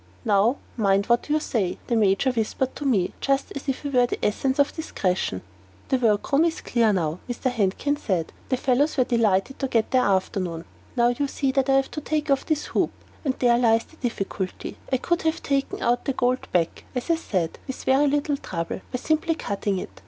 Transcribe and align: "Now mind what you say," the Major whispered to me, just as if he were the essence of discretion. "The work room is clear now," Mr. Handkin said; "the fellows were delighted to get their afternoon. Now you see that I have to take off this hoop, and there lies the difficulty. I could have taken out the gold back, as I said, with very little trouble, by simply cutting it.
"Now 0.25 0.57
mind 0.77 1.05
what 1.05 1.29
you 1.29 1.39
say," 1.39 1.77
the 1.85 1.95
Major 1.95 2.31
whispered 2.31 2.75
to 2.77 2.87
me, 2.87 3.13
just 3.21 3.51
as 3.55 3.69
if 3.69 3.83
he 3.83 3.89
were 3.89 4.07
the 4.07 4.17
essence 4.25 4.57
of 4.57 4.73
discretion. 4.75 5.43
"The 5.89 5.99
work 5.99 6.31
room 6.31 6.43
is 6.45 6.61
clear 6.61 6.91
now," 6.91 7.19
Mr. 7.29 7.51
Handkin 7.51 7.97
said; 7.97 8.33
"the 8.49 8.57
fellows 8.57 8.97
were 8.97 9.03
delighted 9.03 9.59
to 9.59 9.67
get 9.67 9.91
their 9.91 10.01
afternoon. 10.01 10.65
Now 10.95 11.09
you 11.09 11.27
see 11.27 11.51
that 11.51 11.69
I 11.69 11.75
have 11.75 11.91
to 11.91 12.01
take 12.01 12.31
off 12.31 12.47
this 12.47 12.65
hoop, 12.73 12.89
and 13.23 13.35
there 13.37 13.59
lies 13.59 13.83
the 13.83 13.97
difficulty. 13.97 14.75
I 14.91 14.97
could 14.97 15.21
have 15.21 15.43
taken 15.43 15.83
out 15.83 16.05
the 16.05 16.13
gold 16.13 16.47
back, 16.51 16.83
as 16.95 17.11
I 17.11 17.15
said, 17.15 17.59
with 17.67 17.83
very 17.83 18.07
little 18.07 18.37
trouble, 18.37 18.81
by 18.91 18.97
simply 18.97 19.35
cutting 19.35 19.77
it. 19.77 19.99